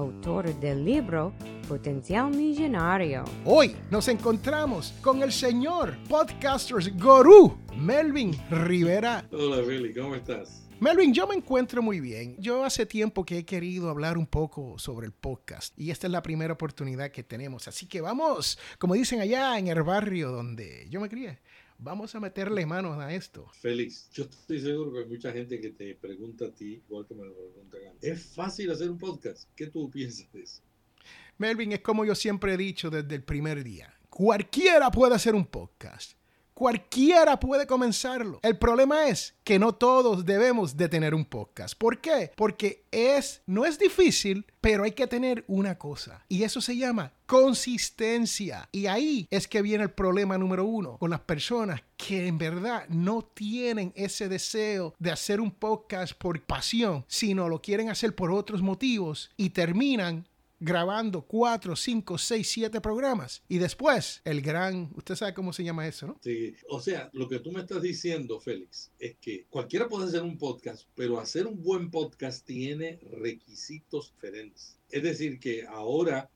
[0.00, 1.34] autor del libro
[1.68, 3.22] Potencial Millonario.
[3.44, 9.28] Hoy nos encontramos con el señor Podcasters Gurú, Melvin Rivera.
[9.30, 10.66] Hola, Billy, ¿cómo estás?
[10.80, 12.34] Melvin, yo me encuentro muy bien.
[12.38, 16.12] Yo hace tiempo que he querido hablar un poco sobre el podcast y esta es
[16.12, 17.68] la primera oportunidad que tenemos.
[17.68, 21.40] Así que vamos, como dicen allá en el barrio donde yo me crié,
[21.80, 23.50] vamos a meterle manos a esto.
[23.60, 27.14] Félix, yo estoy seguro que hay mucha gente que te pregunta a ti, igual que
[27.14, 27.98] me lo preguntan a mí.
[28.02, 29.48] ¿Es fácil hacer un podcast?
[29.56, 30.62] ¿Qué tú piensas de eso?
[31.38, 33.94] Melvin, es como yo siempre he dicho desde el primer día.
[34.10, 36.19] Cualquiera puede hacer un podcast.
[36.60, 38.38] Cualquiera puede comenzarlo.
[38.42, 41.74] El problema es que no todos debemos de tener un podcast.
[41.74, 42.32] ¿Por qué?
[42.36, 46.22] Porque es, no es difícil, pero hay que tener una cosa.
[46.28, 48.68] Y eso se llama consistencia.
[48.72, 52.86] Y ahí es que viene el problema número uno con las personas que en verdad
[52.88, 58.32] no tienen ese deseo de hacer un podcast por pasión, sino lo quieren hacer por
[58.32, 60.26] otros motivos y terminan
[60.60, 63.42] grabando cuatro, cinco, seis, siete programas.
[63.48, 66.20] Y después, el gran, usted sabe cómo se llama eso, ¿no?
[66.22, 70.22] Sí, o sea, lo que tú me estás diciendo, Félix, es que cualquiera puede hacer
[70.22, 74.78] un podcast, pero hacer un buen podcast tiene requisitos diferentes.
[74.90, 76.30] Es decir, que ahora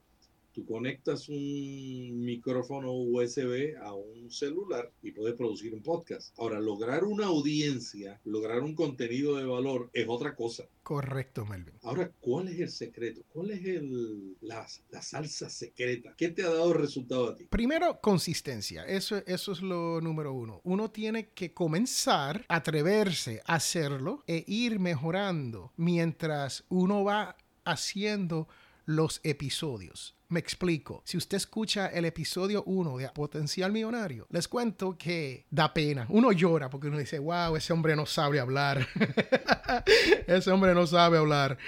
[0.54, 6.32] tú conectas un micrófono USB a un celular y puedes producir un podcast.
[6.38, 10.64] Ahora, lograr una audiencia, lograr un contenido de valor es otra cosa.
[10.82, 11.74] Correcto, Melvin.
[11.82, 13.22] Ahora, ¿cuál es el secreto?
[13.32, 16.14] ¿Cuál es el, la, la salsa secreta?
[16.16, 17.44] ¿Qué te ha dado resultado a ti?
[17.44, 18.86] Primero, consistencia.
[18.86, 20.60] Eso, eso es lo número uno.
[20.62, 28.46] Uno tiene que comenzar, atreverse a hacerlo e ir mejorando mientras uno va haciendo
[28.86, 30.13] los episodios.
[30.28, 31.02] Me explico.
[31.04, 36.06] Si usted escucha el episodio 1 de Potencial Millonario, les cuento que da pena.
[36.08, 38.88] Uno llora porque uno dice, wow, ese hombre no sabe hablar.
[40.26, 41.58] ese hombre no sabe hablar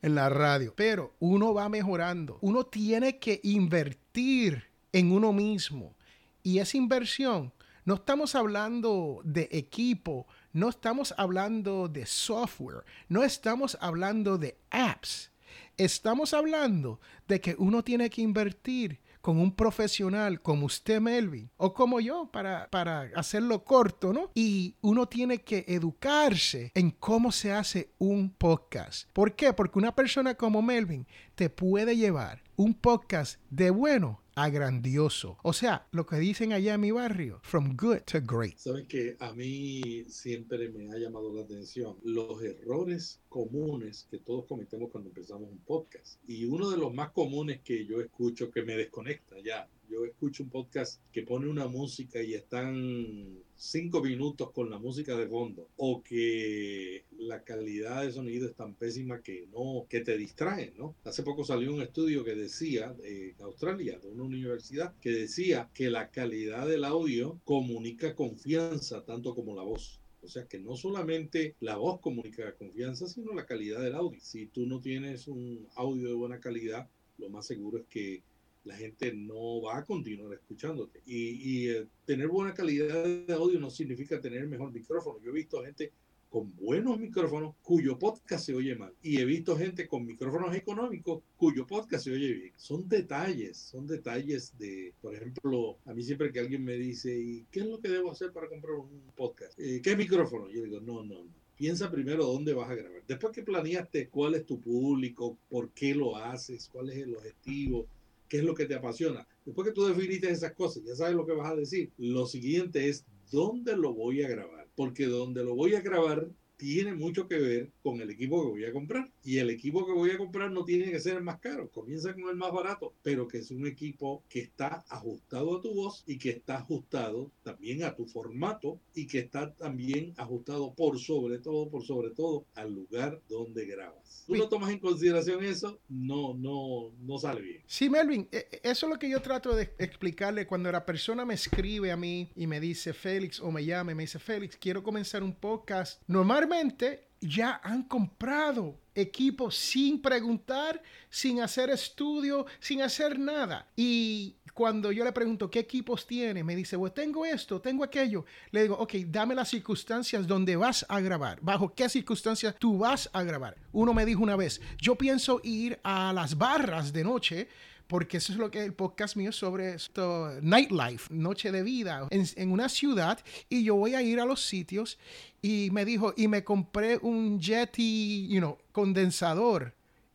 [0.00, 0.72] en la radio.
[0.76, 2.38] Pero uno va mejorando.
[2.40, 5.96] Uno tiene que invertir en uno mismo.
[6.42, 7.52] Y esa inversión,
[7.84, 15.33] no estamos hablando de equipo, no estamos hablando de software, no estamos hablando de apps
[15.76, 21.72] Estamos hablando de que uno tiene que invertir con un profesional como usted, Melvin, o
[21.72, 24.30] como yo, para, para hacerlo corto, ¿no?
[24.34, 29.08] Y uno tiene que educarse en cómo se hace un podcast.
[29.14, 29.54] ¿Por qué?
[29.54, 35.38] Porque una persona como Melvin te puede llevar un podcast de bueno a grandioso.
[35.42, 38.56] O sea, lo que dicen allá en mi barrio, from good to great.
[38.58, 44.46] Sabes que a mí siempre me ha llamado la atención los errores comunes que todos
[44.46, 46.18] cometemos cuando empezamos un podcast.
[46.26, 50.42] Y uno de los más comunes que yo escucho que me desconecta ya yo escucho
[50.42, 55.68] un podcast que pone una música y están cinco minutos con la música de fondo
[55.76, 60.94] o que la calidad de sonido es tan pésima que no que te distrae no
[61.04, 65.90] hace poco salió un estudio que decía de Australia de una universidad que decía que
[65.90, 71.54] la calidad del audio comunica confianza tanto como la voz o sea que no solamente
[71.60, 74.18] la voz comunica confianza, sino la calidad del audio.
[74.22, 76.88] Si tú no tienes un audio de buena calidad,
[77.18, 78.22] lo más seguro es que
[78.64, 81.00] la gente no va a continuar escuchándote.
[81.06, 85.20] Y, y eh, tener buena calidad de audio no significa tener mejor micrófono.
[85.22, 85.92] Yo he visto gente
[86.34, 88.92] con buenos micrófonos cuyo podcast se oye mal.
[89.02, 92.52] Y he visto gente con micrófonos económicos cuyo podcast se oye bien.
[92.56, 97.46] Son detalles, son detalles de, por ejemplo, a mí siempre que alguien me dice, ¿y
[97.52, 99.56] qué es lo que debo hacer para comprar un podcast?
[99.60, 100.50] Eh, ¿Qué micrófono?
[100.50, 101.30] Yo digo, no, no, no.
[101.56, 103.04] Piensa primero dónde vas a grabar.
[103.06, 107.86] Después que planeaste cuál es tu público, por qué lo haces, cuál es el objetivo,
[108.28, 109.26] qué es lo que te apasiona.
[109.44, 111.92] Después que tú definiste esas cosas, ya sabes lo que vas a decir.
[111.98, 114.68] Lo siguiente es, ¿dónde lo voy a grabar?
[114.74, 118.64] Porque donde lo voy a grabar tiene mucho que ver con el equipo que voy
[118.64, 119.10] a comprar.
[119.22, 122.14] Y el equipo que voy a comprar no tiene que ser el más caro, comienza
[122.14, 126.04] con el más barato, pero que es un equipo que está ajustado a tu voz
[126.06, 131.38] y que está ajustado también a tu formato y que está también ajustado por sobre
[131.38, 134.24] todo, por sobre todo al lugar donde grabas.
[134.26, 137.62] Tú no tomas en consideración eso, no, no, no sale bien.
[137.66, 141.24] Sí, Melvin, e, e, eso es lo que yo trato de explicarle cuando la persona
[141.24, 144.56] me escribe a mí y me dice Félix o me llama y me dice Félix,
[144.56, 146.02] quiero comenzar un podcast.
[146.44, 153.66] Normalmente ya han comprado equipo sin preguntar, sin hacer estudio, sin hacer nada.
[153.74, 158.26] Y cuando yo le pregunto qué equipos tiene, me dice, pues tengo esto, tengo aquello.
[158.50, 161.38] Le digo, ok, dame las circunstancias donde vas a grabar.
[161.40, 163.56] ¿Bajo qué circunstancias tú vas a grabar?
[163.72, 167.48] Uno me dijo una vez, yo pienso ir a las barras de noche
[167.86, 172.26] porque eso es lo que el podcast mío sobre esto, nightlife, noche de vida, en,
[172.36, 174.98] en, una ciudad y yo voy a ir a los sitios
[175.42, 179.74] y me dijo, y me compré un Yeti, you know, condensador.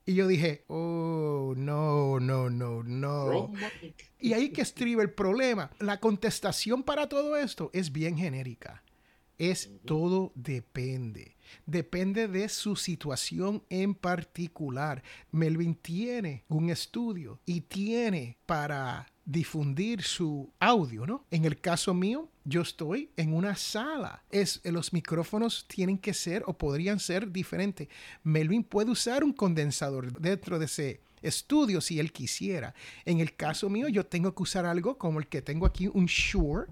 [0.10, 3.54] Y yo dije, oh, no, no, no, no.
[4.20, 5.70] Y ahí que estriba el problema.
[5.78, 8.82] La contestación para todo esto es bien genérica.
[9.40, 11.36] Es todo depende.
[11.66, 15.02] Depende de su situación en particular.
[15.32, 21.26] Melvin tiene un estudio y tiene para difundir su audio, ¿no?
[21.32, 24.24] En el caso mío, yo estoy en una sala.
[24.30, 27.88] Es, los micrófonos tienen que ser o podrían ser diferentes.
[28.24, 32.74] Melvin puede usar un condensador dentro de ese estudio si él quisiera.
[33.06, 36.08] En el caso mío, yo tengo que usar algo como el que tengo aquí, un
[36.08, 36.68] Shure,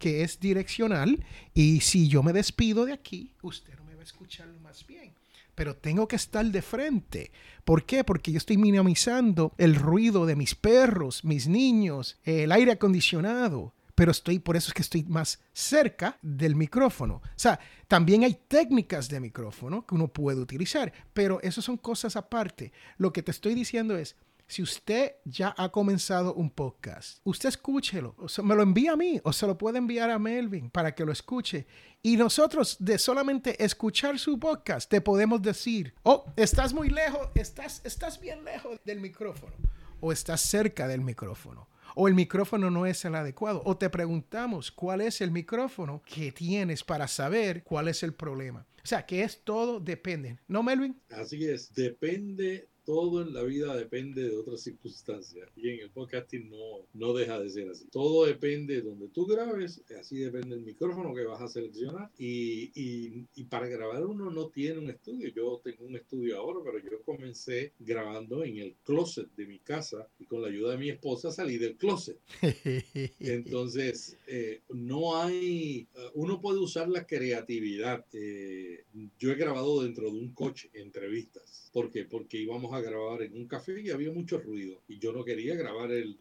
[0.00, 1.24] que es direccional.
[1.54, 5.14] Y si yo me despido de aquí, usted no me va a escucharlo más bien
[5.60, 7.32] pero tengo que estar de frente.
[7.66, 8.02] ¿Por qué?
[8.02, 13.74] Porque yo estoy minimizando el ruido de mis perros, mis niños, el aire acondicionado.
[13.94, 17.16] Pero estoy, por eso es que estoy más cerca del micrófono.
[17.16, 22.16] O sea, también hay técnicas de micrófono que uno puede utilizar, pero eso son cosas
[22.16, 22.72] aparte.
[22.96, 24.16] Lo que te estoy diciendo es,
[24.50, 29.20] si usted ya ha comenzado un podcast, usted escúchelo, o me lo envía a mí
[29.22, 31.68] o se lo puede enviar a Melvin para que lo escuche.
[32.02, 37.80] Y nosotros de solamente escuchar su podcast te podemos decir, oh, estás muy lejos, estás,
[37.84, 39.54] estás bien lejos del micrófono
[40.00, 44.70] o estás cerca del micrófono o el micrófono no es el adecuado, o te preguntamos
[44.70, 48.66] cuál es el micrófono que tienes para saber cuál es el problema.
[48.82, 51.00] O sea, que es todo depende, ¿no, Melvin?
[51.10, 56.50] Así es, depende todo en la vida depende de otras circunstancias y en el podcasting
[56.50, 57.86] no, no deja de ser así.
[57.86, 62.72] Todo depende de donde tú grabes, así depende el micrófono que vas a seleccionar y,
[62.74, 65.28] y, y, para grabar uno no tiene un estudio.
[65.28, 70.08] Yo tengo un estudio ahora, pero yo comencé grabando en el closet de mi casa
[70.18, 72.18] y con la ayuda de mi esposa salí del closet.
[73.20, 78.04] Entonces, eh, no hay, uh, uno puede usar la creatividad.
[78.12, 78.82] Eh,
[79.16, 81.69] yo he grabado dentro de un coche entrevistas.
[81.72, 82.04] ¿Por qué?
[82.04, 84.80] Porque íbamos a grabar en un café y había mucho ruido.
[84.88, 86.18] Y yo no quería grabar el,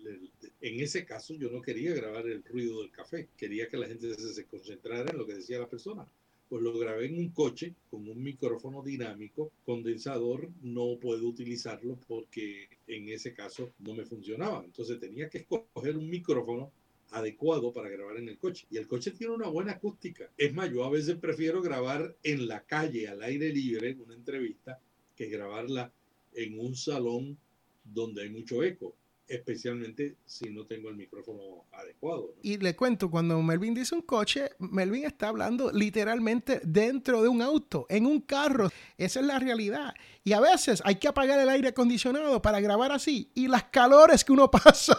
[0.61, 3.29] en ese caso yo no quería grabar el ruido del café.
[3.35, 6.05] Quería que la gente se concentrara en lo que decía la persona.
[6.49, 12.67] Pues lo grabé en un coche con un micrófono dinámico, condensador, no puedo utilizarlo porque
[12.87, 14.63] en ese caso no me funcionaba.
[14.63, 16.71] Entonces tenía que escoger un micrófono
[17.11, 18.67] adecuado para grabar en el coche.
[18.69, 20.29] Y el coche tiene una buena acústica.
[20.37, 24.79] Es más, yo a veces prefiero grabar en la calle, al aire libre, una entrevista,
[25.19, 25.91] que grabarla
[26.33, 27.37] en un salón
[27.83, 28.95] donde hay mucho eco
[29.29, 32.33] especialmente si no tengo el micrófono adecuado.
[32.41, 37.41] Y le cuento, cuando Melvin dice un coche, Melvin está hablando literalmente dentro de un
[37.41, 38.69] auto, en un carro.
[38.97, 39.93] Esa es la realidad.
[40.23, 43.31] Y a veces hay que apagar el aire acondicionado para grabar así.
[43.35, 44.97] Y las calores que uno pasa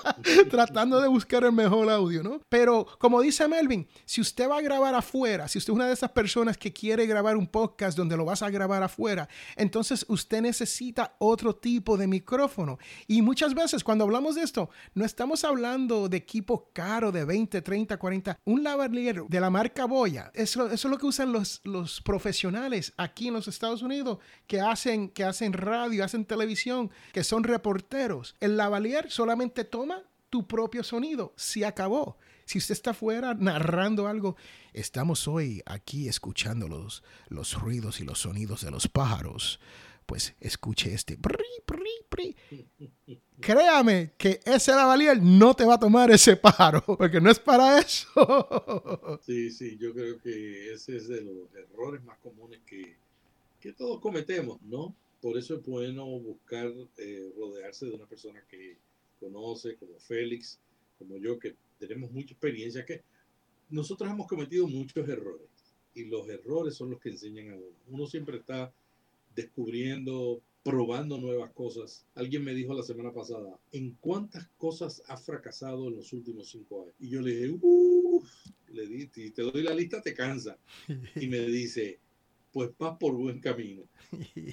[0.48, 2.40] tratando de buscar el mejor audio, ¿no?
[2.48, 5.94] Pero como dice Melvin, si usted va a grabar afuera, si usted es una de
[5.94, 10.40] esas personas que quiere grabar un podcast donde lo vas a grabar afuera, entonces usted
[10.40, 12.78] necesita otro tipo de micrófono.
[13.06, 17.62] Y muchas veces cuando hablamos de esto, no estamos hablando de equipo caro de 20,
[17.62, 18.38] 30, 40.
[18.44, 23.28] Un lavalier de la marca Boya, eso, eso es lo que usan los, profesionales aquí
[23.28, 25.10] en los Estados Unidos que hacen,
[25.52, 28.36] radio, hacen televisión, que son reporteros.
[28.40, 31.32] El lavalier solamente toma tu propio sonido.
[31.36, 32.18] Se acabó.
[32.44, 34.36] Si usted está afuera narrando algo,
[34.72, 36.68] estamos hoy aquí escuchando
[37.28, 39.60] los ruidos y los sonidos de los pájaros
[40.10, 41.16] pues escuche este.
[43.38, 47.78] Créame que ese lavalier no te va a tomar ese pájaro, porque no es para
[47.78, 49.20] eso.
[49.24, 52.96] Sí, sí, yo creo que ese es de los errores más comunes que,
[53.60, 54.96] que todos cometemos, ¿no?
[55.20, 58.78] Por eso es bueno buscar eh, rodearse de una persona que
[59.20, 60.58] conoce, como Félix,
[60.98, 63.04] como yo, que tenemos mucha experiencia, que
[63.68, 65.46] nosotros hemos cometido muchos errores
[65.94, 67.76] y los errores son los que enseñan a uno.
[67.86, 68.72] Uno siempre está
[69.34, 72.06] descubriendo, probando nuevas cosas.
[72.14, 76.82] Alguien me dijo la semana pasada, ¿en cuántas cosas has fracasado en los últimos cinco
[76.82, 76.94] años?
[76.98, 78.30] Y yo le dije, uff,
[78.68, 80.58] le di, si te doy la lista te cansa.
[81.16, 81.98] Y me dice,
[82.52, 83.82] pues vas por buen camino.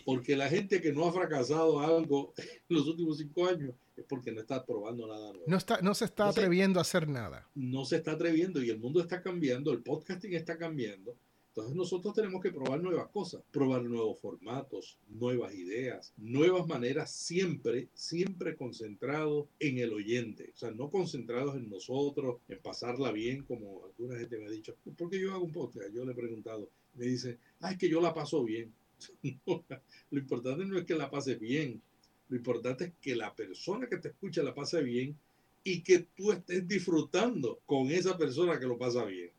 [0.05, 4.31] Porque la gente que no ha fracasado algo en los últimos cinco años es porque
[4.31, 5.45] no está probando nada nuevo.
[5.47, 7.49] No, está, no se está atreviendo a hacer nada.
[7.55, 11.15] No se está atreviendo y el mundo está cambiando, el podcasting está cambiando.
[11.57, 17.87] Entonces nosotros tenemos que probar nuevas cosas, probar nuevos formatos, nuevas ideas, nuevas maneras, siempre,
[17.95, 20.51] siempre concentrados en el oyente.
[20.53, 24.75] O sea, no concentrados en nosotros, en pasarla bien, como alguna gente me ha dicho.
[24.95, 25.91] ¿Por qué yo hago un podcast?
[25.91, 26.69] Yo le he preguntado.
[26.93, 28.71] Me dice, ah, es que yo la paso bien.
[29.47, 31.81] lo importante no es que la pase bien.
[32.29, 35.17] Lo importante es que la persona que te escucha la pase bien
[35.63, 39.31] y que tú estés disfrutando con esa persona que lo pasa bien.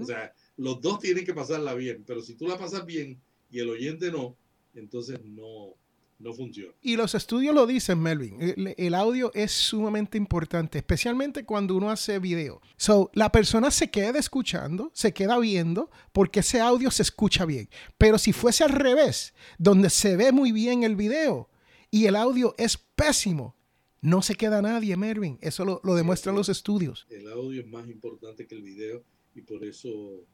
[0.00, 3.58] O sea, los dos tienen que pasarla bien, pero si tú la pasas bien y
[3.58, 4.36] el oyente no,
[4.74, 5.74] entonces no,
[6.18, 6.72] no funciona.
[6.80, 8.38] Y los estudios lo dicen, Melvin.
[8.76, 12.60] El, audio es sumamente importante, especialmente cuando uno hace video.
[12.76, 17.68] So, la persona se queda escuchando, se queda viendo, porque ese audio se escucha bien.
[17.98, 21.50] Pero si fuese al revés, donde se ve muy bien el video
[21.90, 23.56] y el audio es pésimo,
[24.00, 25.38] no se queda nadie, Melvin.
[25.40, 27.06] Eso lo, lo demuestran los estudios.
[27.10, 29.04] El audio es más importante que el video
[29.34, 30.24] y por eso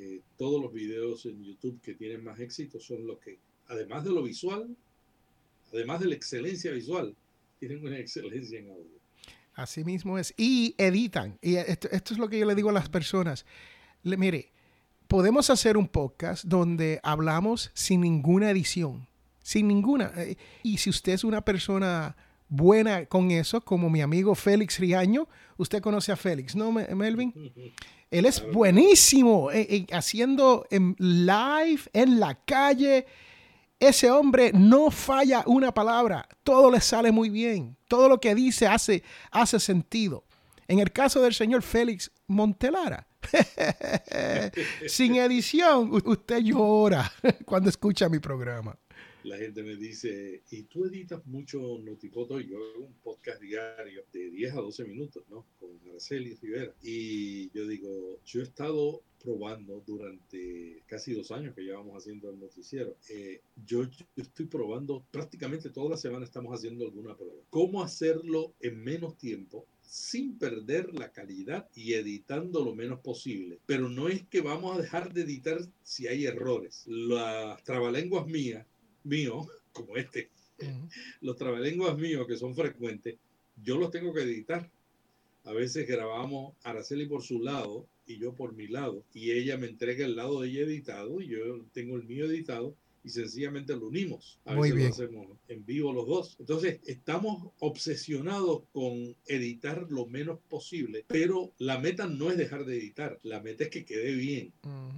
[0.00, 4.10] eh, todos los videos en YouTube que tienen más éxito son los que, además de
[4.10, 4.76] lo visual,
[5.72, 7.16] además de la excelencia visual,
[7.58, 8.98] tienen una excelencia en audio.
[9.54, 10.32] Así mismo es.
[10.36, 11.36] Y editan.
[11.42, 13.44] Y esto, es lo que yo le digo a las personas.
[14.04, 14.52] Le, mire,
[15.08, 19.08] podemos hacer un podcast donde hablamos sin ninguna edición.
[19.42, 20.12] Sin ninguna.
[20.16, 22.16] Eh, y si usted es una persona
[22.48, 27.32] buena con eso, como mi amigo Félix Riaño, usted conoce a Félix, ¿no, Melvin?
[28.10, 33.06] Él es buenísimo eh, eh, haciendo en live, en la calle.
[33.78, 36.26] Ese hombre no falla una palabra.
[36.42, 37.76] Todo le sale muy bien.
[37.86, 40.24] Todo lo que dice hace, hace sentido.
[40.66, 43.06] En el caso del señor Félix Montelara,
[44.86, 47.10] sin edición, usted llora
[47.44, 48.76] cuando escucha mi programa
[49.28, 52.40] la gente me dice, ¿y tú editas mucho Notipoto?
[52.40, 55.44] Yo hago un podcast diario de 10 a 12 minutos, ¿no?
[55.60, 56.74] Con Araceli Rivera.
[56.82, 62.38] Y yo digo, yo he estado probando durante casi dos años que llevamos haciendo el
[62.38, 62.96] noticiero.
[63.10, 67.42] Eh, yo, yo, estoy probando prácticamente toda la semana estamos haciendo alguna prueba.
[67.50, 69.66] ¿Cómo hacerlo en menos tiempo?
[69.88, 73.58] sin perder la calidad y editando lo menos posible.
[73.64, 76.84] Pero no es que vamos a dejar de editar si hay errores.
[76.86, 78.66] Las trabalenguas mías
[79.08, 80.30] míos, como este,
[81.20, 83.16] los trabalenguas míos que son frecuentes,
[83.62, 84.70] yo los tengo que editar.
[85.44, 89.66] A veces grabamos Araceli por su lado y yo por mi lado, y ella me
[89.66, 91.38] entrega el lado de ella editado y yo
[91.72, 92.74] tengo el mío editado
[93.08, 94.38] y sencillamente lo unimos.
[94.44, 96.36] A Muy veces lo hacemos en vivo los dos.
[96.38, 102.76] Entonces, estamos obsesionados con editar lo menos posible, pero la meta no es dejar de
[102.76, 104.52] editar, la meta es que quede bien.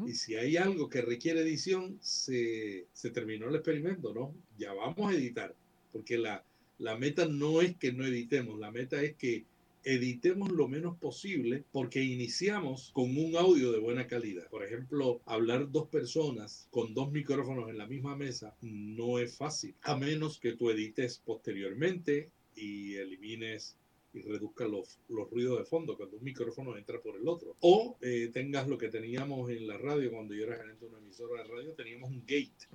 [0.04, 4.34] Y si hay algo que requiere edición, se, se terminó el experimento, ¿no?
[4.58, 5.54] Ya vamos a editar,
[5.92, 6.44] porque la,
[6.78, 9.44] la meta no es que no editemos, la meta es que
[9.84, 14.48] editemos lo menos posible porque iniciamos con un audio de buena calidad.
[14.48, 19.74] Por ejemplo, hablar dos personas con dos micrófonos en la misma mesa no es fácil,
[19.82, 23.76] a menos que tú edites posteriormente y elimines
[24.12, 27.56] y reduzca los, los ruidos de fondo cuando un micrófono entra por el otro.
[27.60, 30.98] O eh, tengas lo que teníamos en la radio cuando yo era gerente de una
[30.98, 32.68] emisora de radio, teníamos un gate.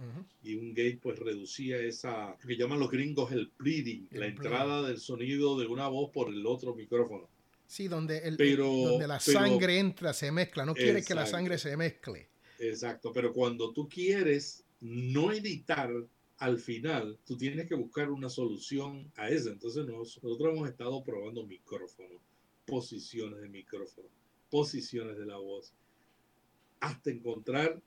[0.44, 5.00] Y un gate pues reducía esa, que llaman los gringos el bleeding, la entrada del
[5.00, 7.30] sonido de una voz por el otro micrófono.
[7.68, 10.66] Sí, donde, el, donde la sangre entra, se mezcla.
[10.66, 12.30] No quiere que la sangre se mezcle.
[12.60, 15.92] Exacto, pero cuando tú quieres no editar
[16.38, 19.50] al final tú tienes que buscar una solución a eso.
[19.50, 22.22] Entonces nosotros hemos estado probando micrófonos,
[22.66, 24.10] posiciones de micrófono,
[24.50, 25.74] posiciones de la voz,
[26.80, 27.82] hasta encontrar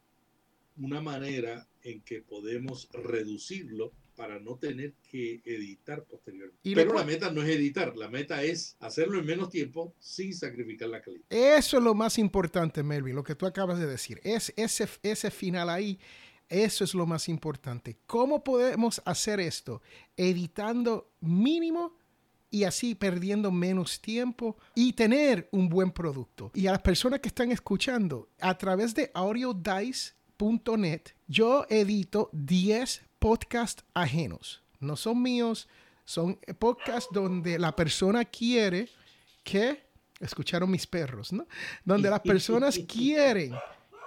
[0.77, 6.59] una manera en que podemos reducirlo para no tener que editar posteriormente.
[6.75, 10.89] Pero la meta no es editar, la meta es hacerlo en menos tiempo sin sacrificar
[10.89, 11.25] la calidad.
[11.31, 14.21] Eso es lo más importante, Melvin, lo que tú acabas de decir.
[14.25, 16.01] Es ese, ese final ahí
[16.49, 17.99] eso es lo más importante.
[18.07, 19.83] ¿Cómo podemos hacer esto?
[20.17, 21.97] Editando mínimo
[22.51, 26.51] y así perdiendo menos tiempo y tener un buen producto.
[26.55, 33.85] Y a las personas que están escuchando, a través de audiodice.net, yo edito 10 podcasts
[33.93, 34.63] ajenos.
[34.81, 35.69] No son míos,
[36.05, 38.89] son podcasts donde la persona quiere
[39.45, 39.87] que,
[40.21, 41.47] escucharon mis perros, ¿no?
[41.85, 43.55] Donde las personas quieren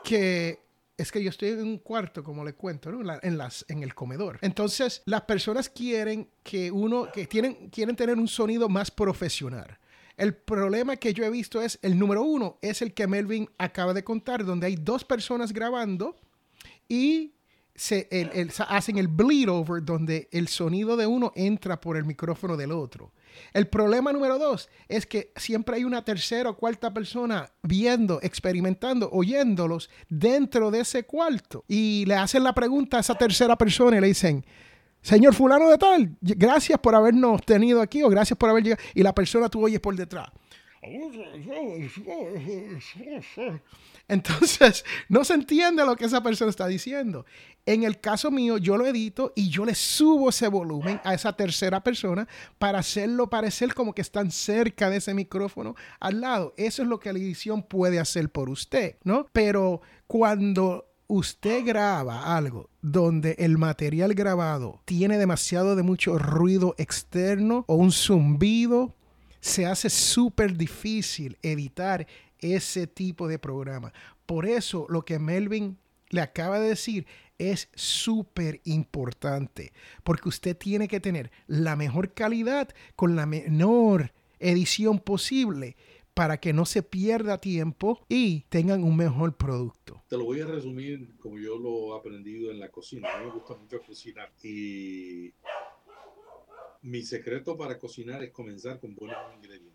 [0.04, 0.60] que
[1.02, 4.40] es que yo estoy en un cuarto, como le cuento, en, las, en el comedor.
[4.42, 9.78] Entonces, las personas quieren que uno, que tienen, quieren tener un sonido más profesional.
[10.18, 13.94] El problema que yo he visto es, el número uno, es el que Melvin acaba
[13.94, 16.16] de contar, donde hay dos personas grabando
[16.88, 17.34] y
[17.74, 18.08] se
[18.68, 23.12] hacen el bleed over, donde el sonido de uno entra por el micrófono del otro.
[23.54, 29.10] El problema número dos es que siempre hay una tercera o cuarta persona viendo, experimentando,
[29.12, 31.64] oyéndolos dentro de ese cuarto.
[31.68, 34.46] Y le hacen la pregunta a esa tercera persona y le dicen,
[35.02, 38.84] Señor fulano de tal, gracias por habernos tenido aquí o gracias por haber llegado.
[38.94, 40.30] Y la persona tú oyes por detrás.
[44.12, 47.26] Entonces, no se entiende lo que esa persona está diciendo.
[47.66, 51.32] En el caso mío, yo lo edito y yo le subo ese volumen a esa
[51.32, 52.28] tercera persona
[52.60, 56.54] para hacerlo parecer como que están cerca de ese micrófono al lado.
[56.58, 59.28] Eso es lo que la edición puede hacer por usted, ¿no?
[59.32, 67.64] Pero cuando usted graba algo donde el material grabado tiene demasiado de mucho ruido externo
[67.68, 68.94] o un zumbido,
[69.40, 72.08] se hace súper difícil editar
[72.42, 73.94] ese tipo de programa.
[74.26, 75.78] Por eso lo que Melvin
[76.10, 77.06] le acaba de decir
[77.38, 85.00] es súper importante, porque usted tiene que tener la mejor calidad con la menor edición
[85.00, 85.76] posible
[86.14, 90.04] para que no se pierda tiempo y tengan un mejor producto.
[90.08, 93.10] Te lo voy a resumir como yo lo he aprendido en la cocina.
[93.14, 95.34] A mí me gusta mucho cocinar y
[96.82, 99.71] mi secreto para cocinar es comenzar con buenos ingredientes,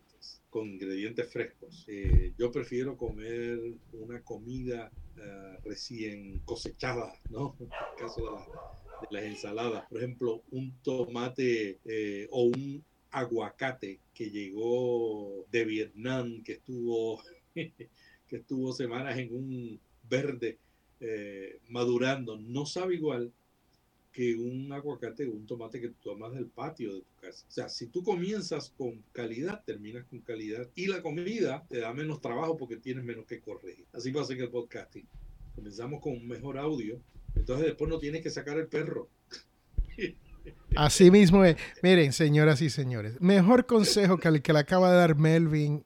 [0.56, 1.84] con ingredientes frescos.
[1.86, 3.60] Eh, yo prefiero comer
[3.92, 7.54] una comida uh, recién cosechada, ¿no?
[7.60, 8.46] En el caso
[9.02, 9.86] de las ensaladas.
[9.90, 17.20] Por ejemplo, un tomate eh, o un aguacate que llegó de Vietnam, que estuvo,
[17.54, 17.76] que
[18.26, 20.58] estuvo semanas en un verde
[21.00, 23.30] eh, madurando, no sabe igual
[24.16, 27.44] que un aguacate o un tomate que tú tomas del patio de tu casa.
[27.46, 30.66] O sea, si tú comienzas con calidad, terminas con calidad.
[30.74, 33.84] Y la comida te da menos trabajo porque tienes menos que corregir.
[33.92, 35.06] Así pasa en el podcasting.
[35.54, 36.98] Comenzamos con un mejor audio.
[37.34, 39.10] Entonces después no tienes que sacar el perro.
[40.76, 41.56] Así mismo es.
[41.82, 45.84] Miren, señoras y señores, mejor consejo que el que le acaba de dar Melvin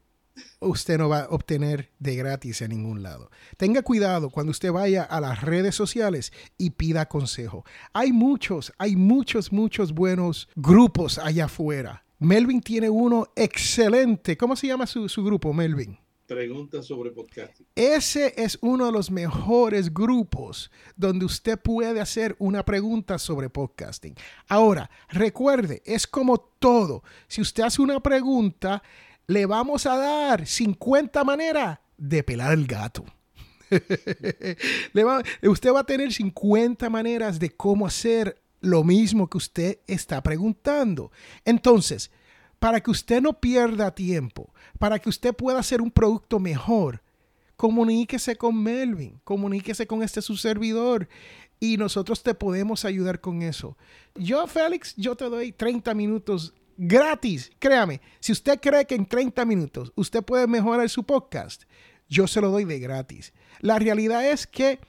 [0.61, 3.31] usted no va a obtener de gratis en ningún lado.
[3.57, 7.65] Tenga cuidado cuando usted vaya a las redes sociales y pida consejo.
[7.93, 12.05] Hay muchos, hay muchos, muchos buenos grupos allá afuera.
[12.19, 14.37] Melvin tiene uno excelente.
[14.37, 15.99] ¿Cómo se llama su, su grupo, Melvin?
[16.31, 17.67] Preguntas sobre podcasting.
[17.75, 24.15] Ese es uno de los mejores grupos donde usted puede hacer una pregunta sobre podcasting.
[24.47, 27.03] Ahora, recuerde, es como todo.
[27.27, 28.81] Si usted hace una pregunta,
[29.31, 33.05] le vamos a dar 50 maneras de pelar el gato.
[35.43, 41.13] usted va a tener 50 maneras de cómo hacer lo mismo que usted está preguntando.
[41.45, 42.11] Entonces,
[42.59, 47.01] para que usted no pierda tiempo, para que usted pueda hacer un producto mejor,
[47.55, 51.09] comuníquese con Melvin, comuníquese con este su servidor
[51.61, 53.77] y nosotros te podemos ayudar con eso.
[54.17, 57.51] Yo, Félix, yo te doy 30 minutos gratis.
[57.59, 61.65] Créame, si usted cree que en 30 minutos usted puede mejorar su podcast,
[62.09, 63.35] yo se lo doy de gratis.
[63.61, 64.81] La realidad es que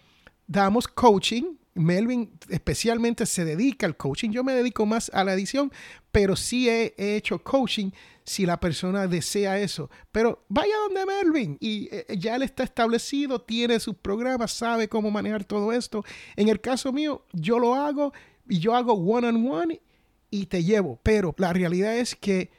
[0.47, 1.57] damos coaching.
[1.73, 4.31] Melvin especialmente se dedica al coaching.
[4.31, 5.71] Yo me dedico más a la edición,
[6.11, 7.91] pero sí he, he hecho coaching
[8.23, 9.89] si la persona desea eso.
[10.13, 15.11] Pero vaya donde Melvin y eh, ya él está establecido, tiene sus programas, sabe cómo
[15.11, 16.05] manejar todo esto.
[16.37, 18.13] En el caso mío, yo lo hago
[18.47, 19.81] y yo hago one on one
[20.31, 20.99] y te llevo.
[21.03, 22.49] Pero la realidad es que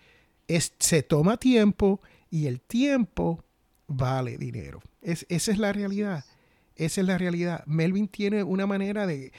[0.47, 3.45] es, se toma tiempo y el tiempo
[3.89, 4.81] vale dinero.
[5.01, 6.25] Es, esa es la realidad.
[6.77, 7.65] Esa es la realidad.
[7.67, 9.33] Melvin tiene una manera de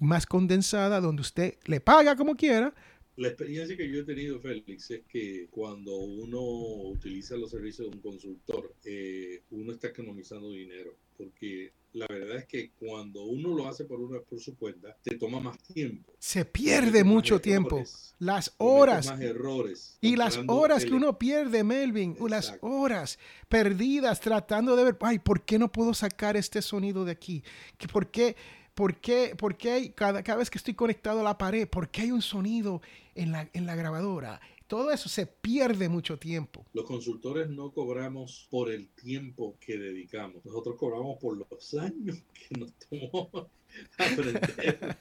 [0.00, 2.74] más condensada donde usted le paga como quiera.
[3.16, 7.96] La experiencia que yo he tenido, Félix, es que cuando uno utiliza los servicios de
[7.96, 13.68] un consultor, eh, uno está economizando dinero, porque la verdad es que cuando uno lo
[13.68, 16.12] hace por una por su cuenta, te toma más tiempo.
[16.18, 17.82] Se pierde mucho tiempo.
[18.18, 19.06] Las horas.
[19.06, 19.98] Más errores.
[20.00, 22.10] Y las horas que uno pierde, Melvin.
[22.10, 22.28] Exacto.
[22.28, 27.12] Las horas perdidas tratando de ver, ay, ¿por qué no puedo sacar este sonido de
[27.12, 27.44] aquí?
[27.92, 28.34] ¿Por qué?
[28.74, 31.88] ¿Por qué, por qué hay, cada, cada vez que estoy conectado a la pared, por
[31.90, 32.82] qué hay un sonido
[33.14, 34.40] en la, en la grabadora?
[34.66, 36.66] Todo eso se pierde mucho tiempo.
[36.72, 42.58] Los consultores no cobramos por el tiempo que dedicamos, nosotros cobramos por los años que
[42.58, 43.48] nos tomó
[43.98, 44.96] aprender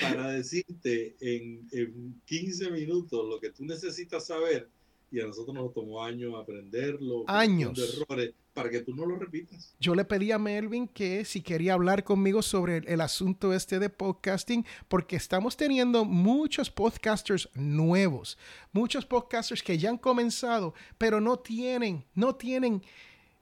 [0.00, 4.68] para decirte en, en 15 minutos lo que tú necesitas saber
[5.14, 7.24] y a nosotros nos tomó años aprenderlo.
[7.28, 7.78] Años.
[7.78, 9.74] De errores para que tú no lo repitas.
[9.78, 13.78] Yo le pedí a Melvin que si quería hablar conmigo sobre el, el, asunto este
[13.78, 18.38] de podcasting, porque estamos teniendo muchos podcasters nuevos,
[18.72, 22.82] muchos podcasters que ya han comenzado, pero no tienen, no tienen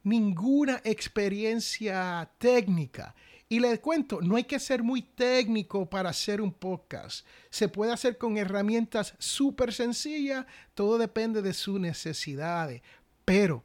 [0.03, 3.15] ninguna experiencia técnica.
[3.53, 7.27] Y les cuento, no hay que ser muy técnico para hacer un podcast.
[7.51, 12.81] Se puede hacer con herramientas súper sencillas, todo depende de sus necesidades.
[13.27, 13.63] Pero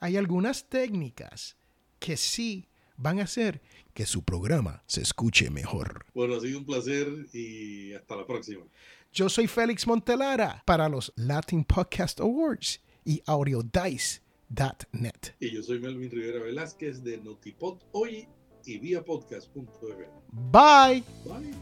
[0.00, 1.56] hay algunas técnicas
[2.00, 3.62] que sí van a hacer
[3.94, 6.04] que su programa se escuche mejor.
[6.14, 8.64] Bueno, ha sido un placer y hasta la próxima.
[9.12, 15.34] Yo soy Félix Montelara para los Latin Podcast Awards y audiodice.net.
[15.38, 18.26] Y yo soy Melvin Rivera Velázquez de Notipod hoy
[18.66, 20.06] y vía podcast.fm.
[20.30, 21.04] Bye.
[21.24, 21.54] Bye.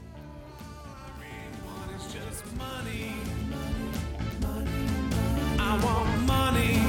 [6.27, 6.81] Money.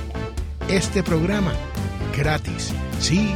[0.69, 1.53] este programa
[2.15, 2.73] gratis.
[2.99, 3.33] Sí,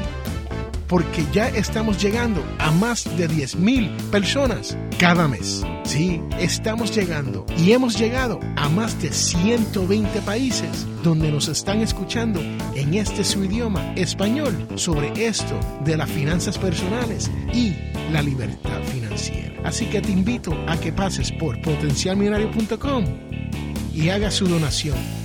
[0.87, 5.63] porque ya estamos llegando a más de 10.000 personas cada mes.
[5.83, 12.39] Sí, estamos llegando y hemos llegado a más de 120 países donde nos están escuchando
[12.75, 17.75] en este su idioma español sobre esto de las finanzas personales y
[18.11, 19.61] la libertad financiera.
[19.63, 23.05] Así que te invito a que pases por potencialmillonario.com
[23.93, 25.24] y hagas su donación.